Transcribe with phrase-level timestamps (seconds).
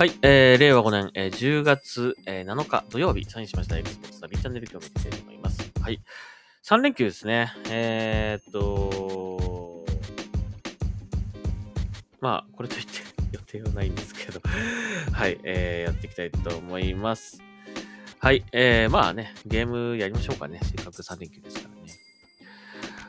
[0.00, 5.72] はい、えー、令和5年、えー、10月、えー、7日土曜日、サインしました Xbox 旅チャンネル今日見ていきたいと思います。
[5.78, 6.00] はい。
[6.64, 7.52] 3連休ですね。
[7.68, 9.84] えー、っと、
[12.18, 12.92] まあ、これといって
[13.32, 14.40] 予定はないんですけど、
[15.12, 17.42] はい、えー、やっていきたいと思います。
[18.20, 20.60] はい、えー、まあね、ゲームやりましょうかね。
[20.62, 21.92] せっかく3連休ですからね。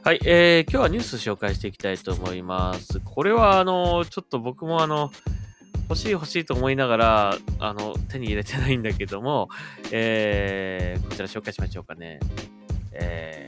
[0.04, 3.00] はい、えー、今日はニュース紹介していきたいと思います。
[3.00, 5.10] これは、あの、ちょっと僕もあの、
[5.92, 9.50] 欲しい欲しいと思いながら、あの、手に入れてないんだけども、
[9.92, 12.22] えー、こちら紹介しましょうかね。
[12.94, 13.46] え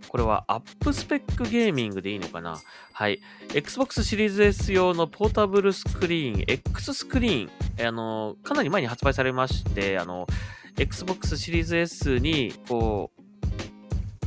[0.00, 2.58] ー、これはアップスペックゲーミングでいいのかな？
[2.92, 3.20] はい。
[3.54, 10.26] Xbox シリーズ S 用のポータブルスクリーン、X スクリーン、あの、かなり前に発売されまして、あの、
[10.78, 13.10] Xbox シリーズ S に、こ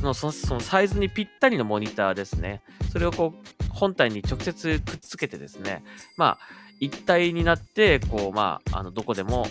[0.00, 2.62] のそのそのサイズにぴったりのモニターですね。
[2.92, 5.84] それをこう、本体に直接くっつけてですね、
[6.16, 6.38] まあ、
[6.80, 9.46] 一体になって、こう、まあ、あの、どこでも、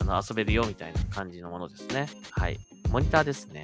[0.00, 2.08] あの、遊べるよみたいな感じのものですね。
[2.32, 2.58] はい。
[2.90, 3.62] モニターですね。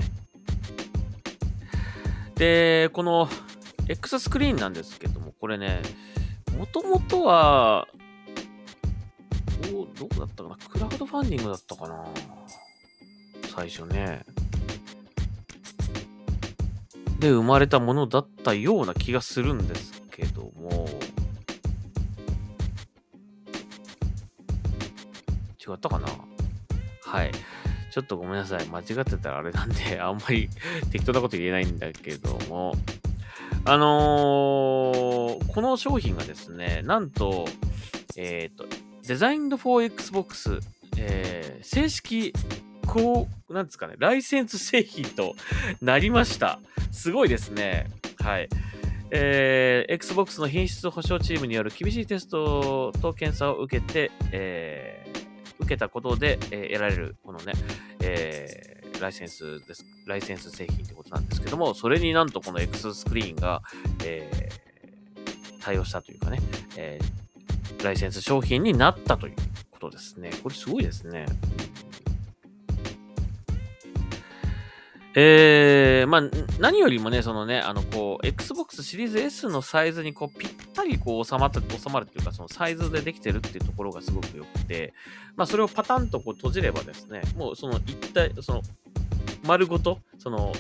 [2.36, 3.28] で、この、
[3.88, 5.82] X スクリーンなんですけども、これね、
[6.56, 7.86] もともとは、
[9.62, 10.56] どう、どこだったかな？
[10.56, 12.04] クラウドファンディングだったかな？
[13.54, 14.24] 最初ね。
[17.18, 20.86] で生まれたものだったような気がするんですけども、
[25.66, 26.06] 違ったかな？
[27.02, 27.32] はい。
[27.90, 28.66] ちょっとごめんなさい。
[28.66, 30.48] 間違ってたらあれなんで、 あんまり
[30.92, 32.74] 適当なこと言えないんだけども、
[33.64, 37.46] あのーこの商品がですね、なんと、
[38.16, 38.66] えっ、と、
[39.06, 40.60] デザインド for Xbox、
[40.98, 42.34] えー正式、
[42.86, 45.34] こう、なんですかね、ライセンス製品と
[45.80, 46.58] なりました。
[46.92, 47.86] すごいですね。
[48.20, 48.48] はい。
[49.10, 55.26] えー Xbox の品質保証チームによる厳しいテストと検査を受けて、えー
[55.58, 57.52] 受けたことで、えー得られる、このね、
[58.00, 59.84] えーライセンスです。
[60.06, 63.62] ライセンス製品ってことなんですけども、それになんとこの X スクリーンが、
[64.04, 64.66] えー
[65.60, 66.38] 対応したというかね、
[66.76, 69.36] えーライセンス商品になったという
[69.70, 70.30] ことですね。
[70.42, 71.26] これすごいですね。
[75.18, 76.22] えー、まあ、
[76.60, 84.92] 何よりもね、そのね、あの、こう、Xbox シリーズ S のサイズに、こう、ぴったり、こう、収まった、収まるっていうか、そのサイズでできてるっていうところがすごく良くて、
[85.34, 88.62] まあ、それをパタンとこう閉じればですね、もう、その、一体、その、
[89.46, 90.52] 丸ごと、その、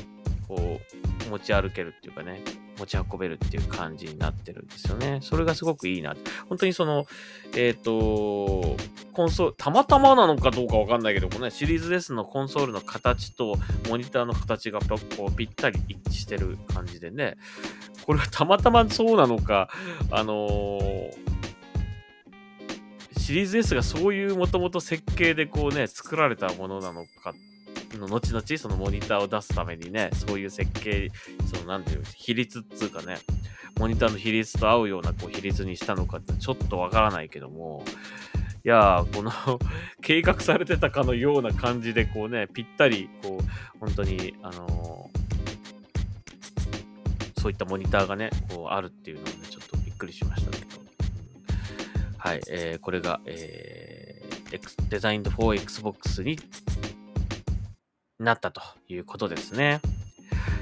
[0.48, 0.80] こ
[1.26, 2.40] う、持ち歩けるっていうかね、
[2.78, 5.18] 持ち運べるっていう感じになってるんですよね。
[5.22, 6.14] それがすごくいいな。
[6.48, 7.06] 本当にその、
[7.56, 8.76] えっ、と、
[9.12, 13.56] コンソール、たまたまなのかどうかわかんないけど、このね、シリーズ S のコンソールの形と
[13.88, 14.98] モニターの形がこ
[15.28, 17.36] うぴったり一致してる感じでね、
[18.04, 19.68] これはたまたまそうなのか、
[20.10, 21.36] あのー
[23.26, 27.34] シリーズ S がそういうもともと設計でこうね、作られたものなのか、
[27.96, 31.10] の後々そのモニターを出すためにね、そういう設計、
[31.52, 33.18] そのなんていう、比率っつうかね、
[33.78, 37.84] モニターの比率と合うようなこう比率にしたのかってちょっとわからないけども、
[38.64, 39.30] いやー、この
[40.02, 45.26] 計画されてたかのような感じで、こうね、ぴったり、こう、本当に、あのー
[47.38, 50.80] そういったモニターがね、こうあるっていうのをね、ちょっとびっくりしましたけど。
[52.18, 56.36] はい、えーこれが、えー、デザインド for Xbox に
[58.18, 59.80] なったということですね。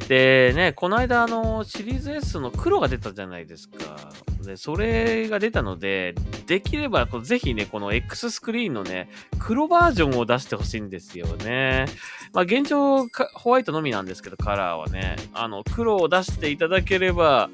[0.08, 3.96] でね、この間、あの、シリーズ S の黒が出たじゃないですか。
[4.42, 6.14] で、それが出たので、
[6.46, 11.86] できれば、ぜひね、この X スクリーンのね、黒バージョンを出してほしいんですよね。
[12.34, 17.48] まあ、現状、ホワイトのみなんですけど、カラーはね、あの、黒を出していただければ、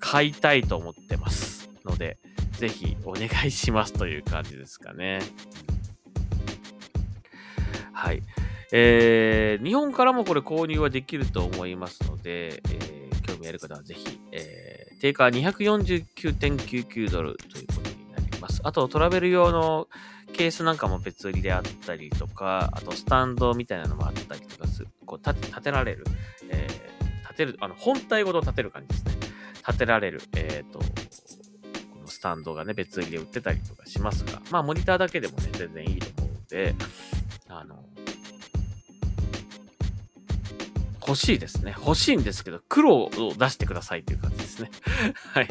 [0.00, 1.52] 買いたいと思ってます。
[1.84, 2.18] ので、
[2.52, 5.20] ぜひお願いしますという感じですかね。
[7.92, 8.22] はい。
[8.72, 18.60] えー日本からもこれ購入はできると思いますので、えー興味ある方はぜひ、えー定価249.99ドルということになります。
[18.64, 19.88] あとトラベル用の
[20.32, 26.04] ケースなんかも別売りであったりとか、あとスタンドみたいなのもあったりとかする、こう立て立てられる、
[26.50, 26.92] えー
[27.32, 29.12] 立てる、あの本体ごと立てる感じですね。
[29.66, 30.84] 立てられる、えっ、と、こ
[32.00, 36.74] のスタンドがね、別売りで売ってたりとかしますが、まあモニターだけでもね、全然いいと思うので、
[37.48, 37.84] あの、
[41.12, 41.74] 欲しいですね。
[41.76, 44.70] 欲しいんですけど、黒を出してくださいっていう感じですね。
[45.34, 45.48] はい。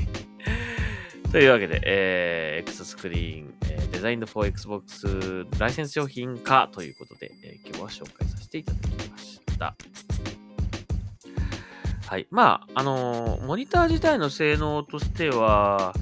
[1.31, 9.75] というわけで、えー、X スクリーン、えーデザインド for Xbox ライセンス商品化ということで、えー今日は紹介させていただきました。
[12.07, 12.27] はい。
[12.31, 15.93] まあ、あのーモニター自体の性能としては、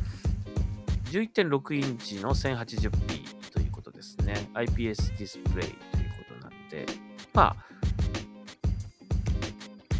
[1.11, 4.35] 11.6インチの 1080p ということですね。
[4.53, 6.85] IPS ディスプレイということなんで、
[7.33, 7.69] まあ、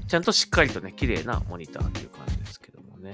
[0.09, 3.13] ちゃんとしっかりとね、綺麗なモニターという感じですけどもね。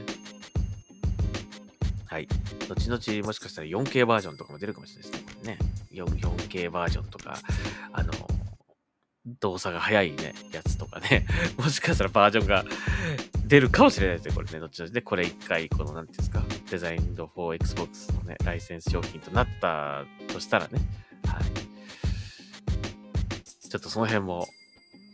[2.08, 2.28] はい。
[2.70, 5.34] 後々もしかしたら 4K バージョンとかも出るかもしれないですね。
[5.34, 5.60] これね
[5.92, 7.38] 4K バージョンとか、
[7.92, 8.14] あの、
[9.42, 11.28] 動作が速いね、やつとかね、
[11.60, 12.64] もしかしたらバージョンが
[13.46, 20.80] 出るかもしれないですね、これね、どっちらで、これ一回、この、なんていうんですか、デザインド for Xbox のね、ライセンス商品となったとしたらね、
[21.26, 21.44] はい。
[23.70, 24.48] ちょっとその辺も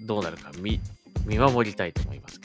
[0.05, 0.79] どうなるか見、
[1.25, 2.39] 見守りたいと思います。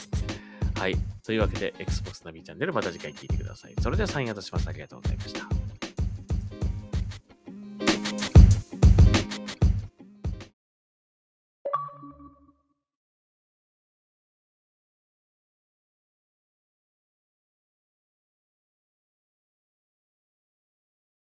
[0.79, 0.97] はい。
[1.25, 3.75] というわけで、Xbox ナビチャンネルまた次回聞いてください。
[3.81, 4.69] それではサインアウトします。
[4.69, 5.56] ありがとうございました。